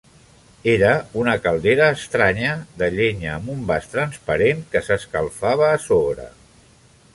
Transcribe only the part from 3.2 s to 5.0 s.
amb un vas transparent que